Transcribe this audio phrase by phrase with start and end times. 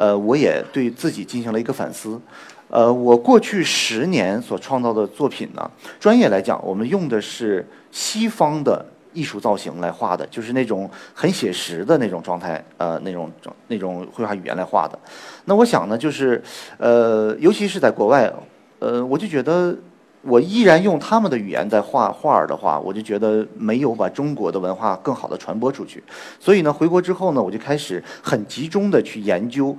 [0.00, 2.18] 呃，我也对自己进行了一个反思。
[2.70, 8.82] 呃，我过去十年所创造的作品呢，专业来讲，我们用的是西方的
[9.12, 13.30] 艺术造型来画的，就是那种很写实的那种状态，呃，那种
[13.68, 14.98] 那种绘画语言来画的。
[15.44, 16.42] 那我想呢，就是
[16.78, 18.32] 呃，尤其是在国外，
[18.78, 19.76] 呃，我就觉得。
[20.22, 26.02] 我依然用他们的语言在画画儿的话，我就觉得没有把中国的文化更好的传播出去。
[26.38, 29.74] 所以呢，回国之后呢，我就开始很集中的去研究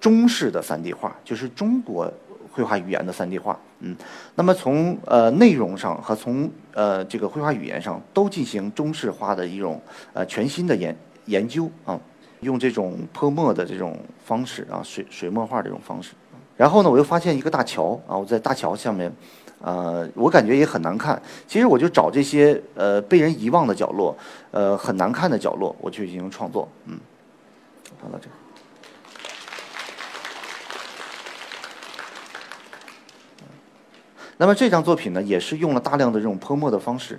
[0.00, 2.12] 中式的三 D 画，就是中国
[2.50, 3.56] 绘画语言的三 D 画。
[3.78, 3.94] 嗯，
[4.34, 9.80] 那么从呃内容上和从呃这个绘画语言上都进行中式化的一种
[10.12, 10.96] 呃全新的研
[11.26, 12.00] 研究啊，
[12.40, 16.14] 用这种泼墨的这种方式啊，水水墨画这种方式。
[16.56, 19.12] 然后呢，我又发现一个大桥啊，我在大桥下面。
[19.66, 21.20] 呃，我感觉也很难看。
[21.48, 24.14] 其实我就找这些呃被人遗忘的角落，
[24.50, 26.68] 呃很难看的角落，我去进行创作。
[26.84, 27.00] 嗯，
[27.98, 28.28] 放到这。
[34.36, 37.18] 那么这张作品呢，也是用了大量的这种泼墨的方式。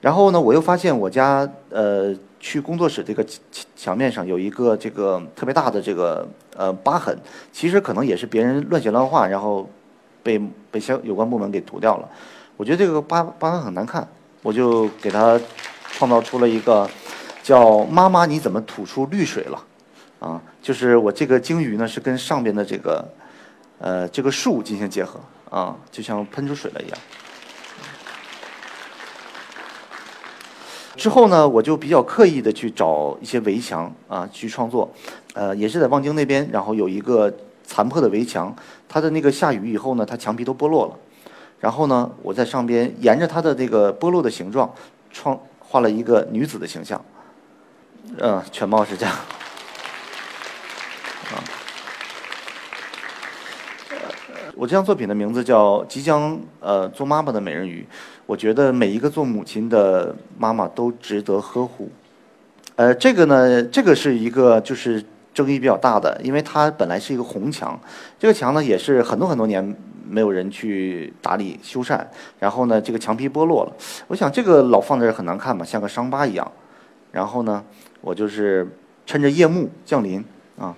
[0.00, 7.14] 然后呢，我又发现我家呃去工作室这个墙墙面上有一个这个特别大的这个呃疤痕，
[7.52, 9.68] 其实可能也是别人乱写乱画，然后。
[10.22, 10.38] 被
[10.70, 12.08] 被相有关部门给涂掉了，
[12.56, 14.06] 我觉得这个疤疤痕很难看，
[14.42, 15.40] 我就给他
[15.92, 16.88] 创造出了一个
[17.42, 19.64] 叫“妈妈你怎么吐出绿水了”，
[20.20, 23.08] 啊，就是我这个鲸鱼呢是跟上边的这个
[23.78, 26.98] 呃这个树进行结合啊，就像喷出水了一样。
[30.96, 34.92] 之后呢，我就比较刻意的去找一些围墙啊去创作，
[35.32, 37.34] 呃，也是在望京那边，然后有一个。
[37.70, 38.52] 残破的围墙，
[38.88, 40.98] 它的那个下雨以后呢，它墙皮都剥落了。
[41.60, 44.68] 然后呢，我在上边沿着它的这个剥落的形状，
[45.12, 47.00] 创画了一个女子的形象。
[48.18, 49.14] 嗯，全貌是这样。
[51.30, 51.38] 啊，
[54.56, 57.86] 我这张作品的名字叫《即将呃做妈妈的美人鱼》。
[58.26, 61.88] 我觉得每一个做母亲的妈妈都值得呵护。
[62.74, 65.04] 呃，这个呢，这个是一个就是。
[65.32, 67.78] 争议比较大的，因为它本来是一个红墙，
[68.18, 69.76] 这个墙呢也是很多很多年
[70.08, 72.04] 没有人去打理修缮，
[72.40, 73.72] 然后呢这个墙皮剥落了，
[74.08, 76.50] 我想这个老放在这很难看嘛，像个伤疤一样。
[77.12, 77.64] 然后呢，
[78.00, 78.68] 我就是
[79.06, 80.24] 趁着夜幕降临
[80.58, 80.74] 啊，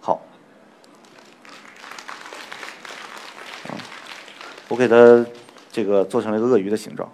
[0.00, 0.22] 好，
[3.68, 3.76] 啊，
[4.68, 5.24] 我给它
[5.70, 7.06] 这个做成了一个鳄鱼的形状。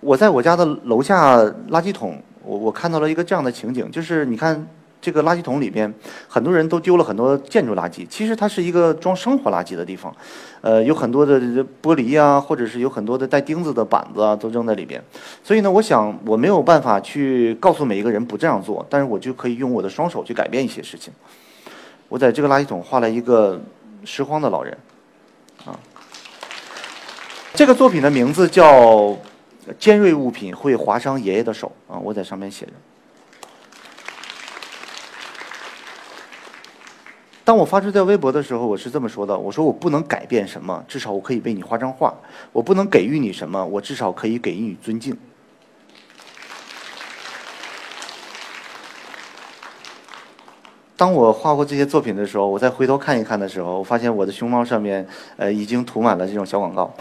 [0.00, 1.38] 我在我家的楼下
[1.70, 4.68] 垃圾桶，我我看到了一个这样的情景，就是你看。
[5.00, 5.92] 这个垃圾桶里边，
[6.28, 8.06] 很多人都丢了很多建筑垃圾。
[8.08, 10.14] 其实它是一个装生活垃圾的地方，
[10.60, 11.40] 呃，有很多的
[11.82, 15.02] 玻璃啊，或者是有很多的带钉子的板子啊，都扔在里边。
[15.42, 21.12] 所以呢，我想我没有办法去告诉每一个人不这样做，但是我就可以用我的双手去改变一些事情。
[22.08, 23.58] 我在这个垃圾桶画了一个
[24.04, 24.76] 拾荒的老人，
[25.64, 25.72] 啊，
[27.54, 28.66] 这个作品的名字叫
[29.78, 32.72] 《尖锐物品会划伤爷爷的手》啊，我在上面写着。
[37.50, 42.08] 当我发出在微博的时候，我是这么说的：我说我不能改变什么，至少我可以为你画张画；
[42.52, 45.18] 我不能给予你什么，我至少可以给予你尊敬。
[50.96, 55.04] 当我画过这些作品的时候，我再回头看一看的时候，我发现我的熊猫上面
[55.36, 56.94] 呃已经涂满了这种小广告。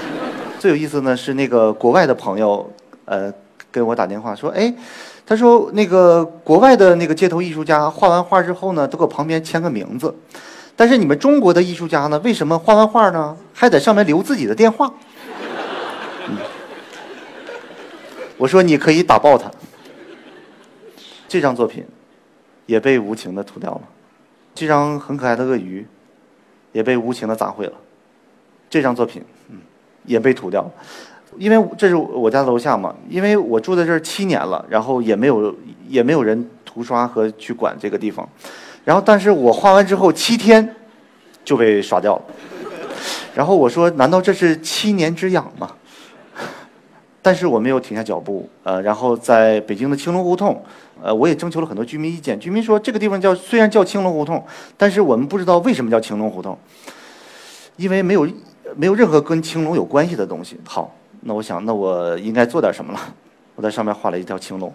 [0.60, 2.70] 最有意思呢是那个国外的朋友
[3.06, 3.32] 呃
[3.74, 4.72] 给我打电话说：“哎。”
[5.26, 10.14] 他说：“那个国外的那个街头艺术家画完画之后呢，都搁旁边签个名字，
[10.76, 14.92] 但是你们中国的艺术家呢，为什么画完画呢，还在上面留自己的电话？”
[18.36, 19.50] 我说：“你可以打爆他。”
[21.26, 21.86] 这张作品
[22.66, 23.80] 也被无情的涂掉了，
[24.54, 25.86] 这张很可爱的鳄鱼
[26.72, 27.72] 也被无情的砸毁了，
[28.68, 29.56] 这张作品嗯
[30.04, 30.70] 也被涂掉了。
[31.36, 35.54] 因为这是我家楼下嘛，因为我住在这儿七年了，然后也没有
[35.88, 38.28] 也没有人涂刷和去管这个地方，
[38.84, 40.74] 然后但是我画完之后七天
[41.44, 42.22] 就被刷掉了，
[43.34, 45.70] 然后我说难道这是七年之痒吗？
[47.20, 50.62] 但是我没有停下脚步，呃，然后在北京的青龙胡同，
[51.02, 52.38] 呃，我也征求了很多居民意见。
[52.38, 54.44] 居民说，这个地方叫虽然叫青龙胡同，
[54.76, 56.58] 但是我们不知道为什么叫青龙胡同，
[57.76, 58.28] 因为没有
[58.76, 60.60] 没有任何跟青龙有关系的东西。
[60.64, 63.00] 好，那我想，那我应该做点什么了？
[63.56, 64.72] 我在上面画了一条青龙。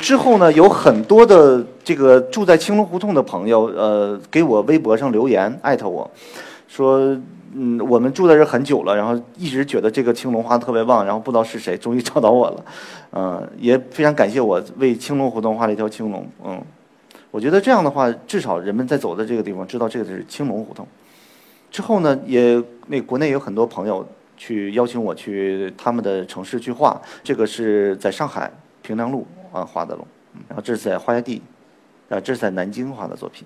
[0.00, 6.10] 之后呢，有很多的这个住在青龙胡同的朋友，呃，给我微博上留言，艾特我
[6.68, 7.18] 说。
[7.56, 12.64] 嗯，我们住在这很久了，然后一直觉得这个青龙画的特别棒，然后不知道是谁，终于找到我了，
[13.12, 16.60] 嗯，也非常感谢我为青龙胡同画了一条青龙，嗯，
[17.30, 20.84] 我觉得这样的话，至少人们在走的这个地方知道这个是青龙胡同。
[21.74, 24.06] 之后呢，也那国内有很多朋友
[24.36, 28.48] 去邀请我去他们的城市去画，这个是在上海
[28.80, 30.06] 平凉路啊画的龙，
[30.46, 31.42] 然后这是在花家地，
[32.08, 33.44] 啊，这是在南京画的作品。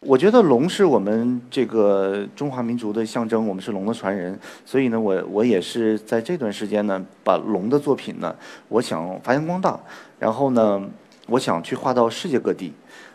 [0.00, 8.36] 我觉得龙是我们这个中华民族的象征，我们是龙的传人，所以呢，我我也是在这段时间呢，把龙的作品呢，
[8.68, 9.80] 我想发扬光大，
[10.18, 10.90] 然后呢，
[11.26, 12.74] 我想去画到世界各地。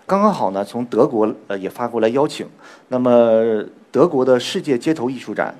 [0.09, 2.47] 刚刚好呢，从德国呃也发过来邀请，
[2.87, 5.53] 那么德国的世界街头艺术展，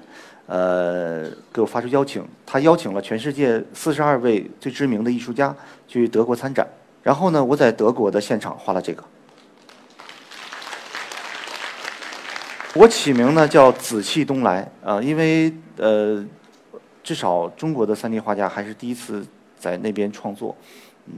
[0.47, 5.55] 呃给我发出邀请，他邀请了全世界四十二位最知名的艺术家
[5.87, 6.67] 去德国参展，
[7.03, 9.03] 然后呢，我在德国的现场画了这个。
[12.73, 16.25] 我起名呢叫紫气东来啊，因为呃，
[17.03, 19.23] 至少中国的三 D 画家还是第一次
[19.59, 20.57] 在那边创作。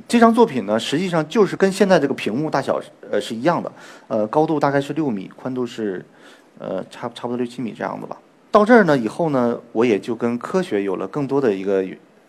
[0.08, 3.72] 这张作品呢，实际上就是跟现在这个屏幕大小呃是一样的，
[4.08, 6.06] 呃，高度大概是六米，宽度是
[6.60, 8.18] 呃差差不多六七米这样的吧。
[8.52, 11.86] 到这儿呢以后呢，我也就跟科学有了更多的一个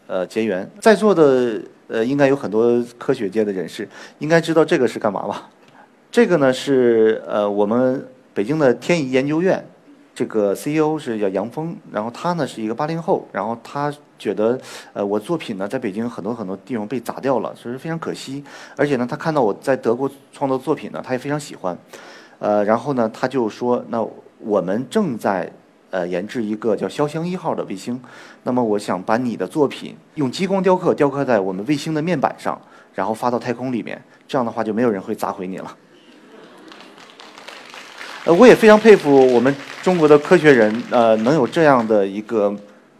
[0.07, 0.71] 呃结缘。
[0.81, 3.89] 在座的呃应该有很多科学界的人士，
[4.19, 5.49] 应该知道这个是干嘛吧？
[6.11, 8.07] 这个呢是呃我们。
[8.35, 9.63] 北京的天仪研究院，
[10.15, 14.61] 这个 CEO 是叫杨峰，然后他呢是一个八零后，然后他觉得，
[14.93, 18.45] 呃，我作品呢在北京很多很多地方被砸掉了，所以非常可惜。
[18.77, 21.77] 而且呢，他看到我在德国创作作品呢，他也非常喜欢。
[22.39, 24.07] 呃，然后呢，他就说，那
[24.41, 25.51] 我们正在
[25.91, 27.99] 呃研制一个叫潇湘一号的卫星，
[28.43, 32.61] 那么我想把你的作品用激光雕刻雕刻在我们卫星的面板上，
[32.95, 35.77] 然后发到太空里面，这样的话就没有人会砸毁你了。
[38.25, 39.53] 呃，我也非常佩服我们
[39.83, 42.55] 中国的科学人，呃，能有这样的一个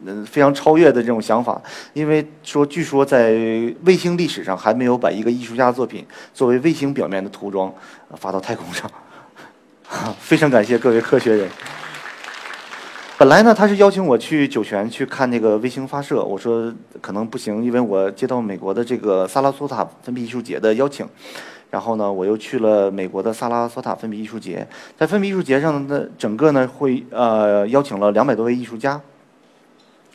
[0.05, 1.63] 嗯非常超越的这种想法。
[1.93, 3.31] 因为说，据说在
[3.85, 6.05] 卫星历史上还没有把一个艺术家作品
[6.35, 7.73] 作为卫星表面的涂装
[8.17, 8.91] 发到太空上。
[10.19, 11.49] 非常感谢各位科学人。
[13.17, 21.07] 本来呢，他是邀请我去酒泉去看那个卫星发射，我说可能不行，因为我接到美国的这个萨拉索塔分笔艺术节的邀请。
[21.73, 29.01] 然后呢，我又去了美国的萨拉索塔分笔艺术节，在分笔艺术节上呢，整个呢会呃邀请了两百多位艺术家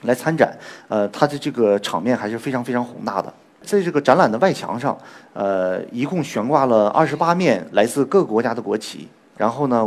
[0.04, 0.56] 来参展，
[0.88, 3.33] 呃，它的这个场面还是非常非常宏大的。
[3.63, 4.95] 在这个展览的外墙上，
[5.33, 9.07] 呃，一共悬挂了二十八面来自各个国家的国旗。
[9.36, 9.83] 然后呢，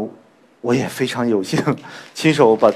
[0.63, 1.63] 我也非常有幸
[2.13, 2.69] 亲手把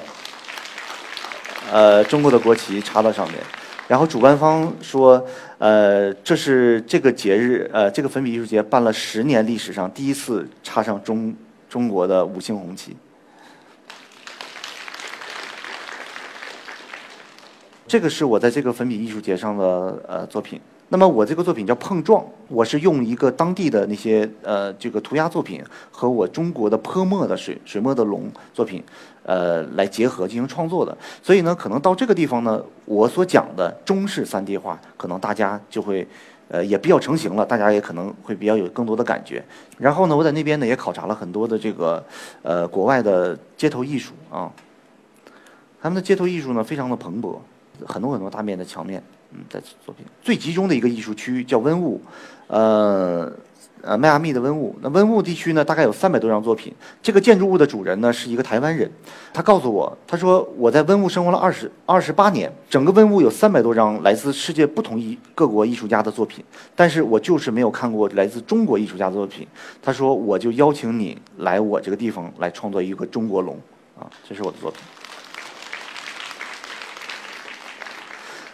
[1.72, 3.38] 呃中国的国旗插到上面。
[3.86, 5.22] 然后主办方说，
[5.58, 11.34] 呃，这是这个节日，呃，这个粉笔艺术节办了十年历史上第一次插上中
[11.68, 12.96] 中国的五星红旗。
[17.86, 20.58] 这个是我在这个粉笔艺术节上的呃作品。
[20.94, 25.60] 那么我这个作品叫碰撞，我是用一个当地的那些呃这个涂鸦作品
[25.90, 28.80] 和我中国的泼墨的水水墨的龙作品，
[29.24, 30.96] 呃来结合进行创作的。
[31.20, 36.06] 所以呢，可能到这个地方呢，我所讲的中式三 D 画，可能大家就会
[36.46, 39.44] 呃也比较成型了，大家也可能会比较有更多的感觉。
[39.78, 42.04] 然后呢，我在那边呢也考察了很多的这个
[42.42, 44.48] 呃国外的街头艺术啊，
[45.82, 47.38] 他们的街头艺术呢非常的蓬勃，
[47.84, 49.02] 很多很多大面的墙面。
[49.34, 52.00] 嗯，在作品最集中的一个艺术区叫温雾，
[52.46, 53.30] 呃
[53.82, 54.74] 呃，迈阿密的温雾。
[54.80, 56.72] 那温雾地区呢，大概有三百多张作品。
[57.02, 58.90] 这个建筑物的主人呢是一个台湾人，
[59.32, 66.42] 他告诉我，他说我在温雾生活了二十二十八年，整个温雾有三百多张来自世界不同艺各国艺术家的作品，
[66.74, 69.46] 但是我就是没有看过来自中国艺术家的作品。
[69.82, 73.58] 他说，我就邀请你来我这个地方来创作一个中国龙，
[73.98, 74.80] 啊，这是我的作品。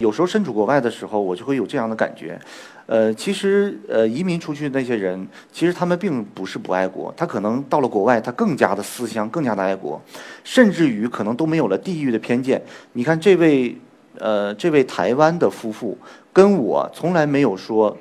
[0.01, 2.41] 有时候身处国外的时候，我就会有这样的感觉，
[2.87, 10.01] 呃，其实呃，移民出去的那些人，其实他们并不是不爱国，他可能到了国外，他更加的思乡，更加的爱国，
[10.43, 12.61] 甚至于可能都没有了地域的偏见。
[12.95, 13.77] 你看这位
[14.19, 15.97] 呃，这位台湾的夫妇，
[16.33, 17.95] 跟我从来没有说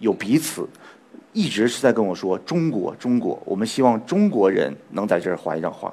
[0.00, 0.68] 有彼此，
[1.32, 5.92] 一直是在跟我说：“中国，中国，我们希望中国人能在这儿画一张画。”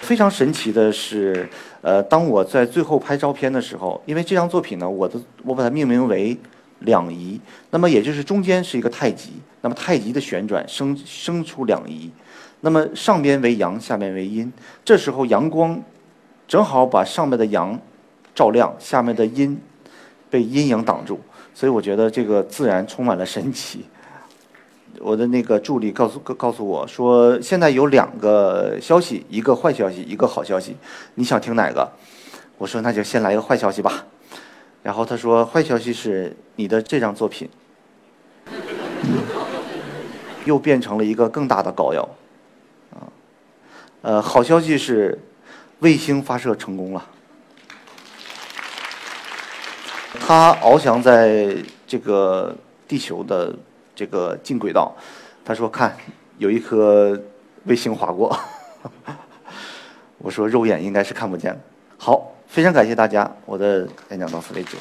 [0.00, 1.48] 非常神奇的是，
[1.82, 6.36] 呃，当我在最后拍照片的时候，因为这张作品呢，我的我把它命名为
[6.80, 7.40] 两仪，
[7.70, 9.30] 那么也就是中间是一个太极，
[9.60, 12.10] 那么太极的旋转生生出两仪，
[12.62, 14.52] 那么上边为阳，下边为阴，
[14.84, 15.80] 这时候阳光
[16.48, 17.78] 正好把上面的阳
[18.34, 19.60] 照亮，下面的阴
[20.28, 21.20] 被阴影挡住。
[21.52, 23.84] 所以我觉得这个自然充满了神奇。
[25.02, 30.76] 我的那个助理告诉告诉我说，现在有两个消息，一个坏消息，一个好消息，
[31.14, 31.90] 你想听哪个？
[32.58, 34.04] 我说那就先来个坏消息吧。
[34.82, 37.48] 然后他说，坏消息是你的这张作品
[40.44, 42.06] 又变成了一个更大的膏药。
[42.92, 43.08] 啊，
[44.02, 45.18] 呃，好消息是
[45.78, 47.06] 卫星发射成功了。
[50.20, 52.54] 他翱翔在这个
[52.86, 53.54] 地球的
[54.00, 54.96] 这个近轨道，
[55.44, 55.94] 他说：“看，
[56.38, 57.20] 有一颗
[57.64, 58.34] 卫星划过。
[60.16, 61.54] ”我说：“肉眼应该是看不见。”
[62.00, 64.78] 好，非常感谢大家，我的演讲到此为止。